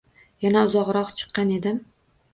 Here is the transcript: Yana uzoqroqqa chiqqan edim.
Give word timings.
Yana 0.45 0.63
uzoqroqqa 0.69 1.17
chiqqan 1.21 1.55
edim. 1.61 1.79